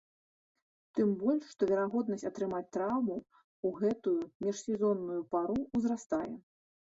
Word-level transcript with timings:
Тым 0.99 1.09
больш, 1.23 1.43
што 1.55 1.67
верагоднасць 1.71 2.23
атрымаць 2.29 2.63
траўму 2.79 3.17
ў 3.19 3.67
гэтую 3.83 4.19
міжсезонную 4.49 5.21
пару 5.35 5.59
ўзрастае. 5.77 6.33